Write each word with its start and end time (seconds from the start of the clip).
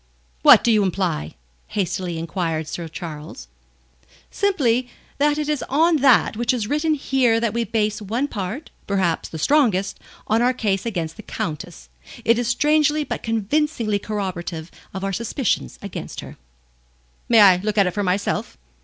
"What 0.41 0.63
do 0.63 0.71
you 0.71 0.81
imply?" 0.81 1.35
hastily 1.67 2.17
inquired 2.17 2.67
Sir 2.67 2.87
Charles. 2.87 3.47
"Simply 4.31 4.89
that 5.19 5.37
it 5.37 5.47
is 5.47 5.63
on 5.69 5.97
that 5.97 6.35
which 6.35 6.55
is 6.55 6.65
written 6.65 6.95
here 6.95 7.39
that 7.39 7.53
we 7.53 7.65
base 7.65 8.01
one 8.01 8.27
part, 8.27 8.71
perhaps 8.87 9.29
the 9.29 9.37
strongest, 9.37 9.99
of 10.25 10.41
our 10.41 10.53
case 10.53 10.87
against 10.87 11.17
the 11.17 11.21
Countess. 11.37 11.87
It 12.25 12.39
is 12.39 12.47
strangely 12.47 13.03
but 13.03 13.21
convincingly 13.21 13.99
corroborative 13.99 14.71
of 14.91 15.03
our 15.03 15.13
suspicions 15.13 15.77
against 15.83 16.21
her." 16.21 16.35
"May 17.29 17.41
I 17.41 17.57
look 17.57 17.77
at 17.77 17.85
it 17.85 17.91
for 17.91 18.01
myself?" 18.01 18.57